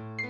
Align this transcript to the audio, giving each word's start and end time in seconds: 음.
음. 0.00 0.27